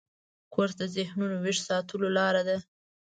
کورس 0.53 0.73
د 0.79 0.83
ذهنو 0.95 1.25
ویښ 1.43 1.57
ساتلو 1.67 2.07
لاره 2.17 2.41
ده. 2.47 2.57